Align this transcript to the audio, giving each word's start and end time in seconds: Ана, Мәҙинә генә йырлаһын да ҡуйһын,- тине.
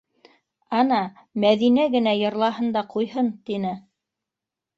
Ана, 0.77 1.01
Мәҙинә 1.43 1.85
генә 1.97 2.15
йырлаһын 2.21 2.73
да 2.79 2.85
ҡуйһын,- 2.95 3.31
тине. 3.51 3.77